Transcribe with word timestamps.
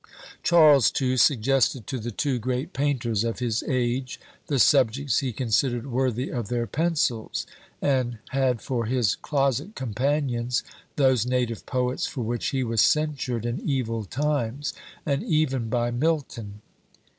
Charles, 0.41 0.89
too, 0.89 1.15
suggested 1.15 1.85
to 1.85 1.99
the 1.99 2.09
two 2.09 2.39
great 2.39 2.73
painters 2.73 3.23
of 3.23 3.37
his 3.37 3.61
age 3.67 4.19
the 4.47 4.57
subjects 4.57 5.19
he 5.19 5.31
considered 5.31 5.85
worthy 5.85 6.29
of 6.31 6.47
their 6.47 6.65
pencils; 6.65 7.45
and 7.83 8.17
had 8.29 8.63
for 8.63 8.87
his 8.87 9.13
"closet 9.13 9.75
companions" 9.75 10.63
those 10.95 11.27
native 11.27 11.67
poets 11.67 12.07
for 12.07 12.21
which 12.21 12.47
he 12.47 12.63
was 12.63 12.81
censured 12.81 13.45
in 13.45 13.59
"evil 13.61 14.03
times," 14.03 14.73
and 15.05 15.21
even 15.21 15.69
by 15.69 15.91
Milton! 15.91 16.63